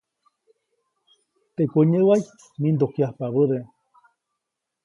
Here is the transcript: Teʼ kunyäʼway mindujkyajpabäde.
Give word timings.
Teʼ 1.55 1.69
kunyäʼway 1.71 2.21
mindujkyajpabäde. 2.61 3.57